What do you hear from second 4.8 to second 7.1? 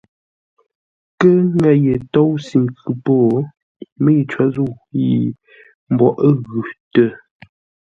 yi mboʼ ə́ ghʉ tə.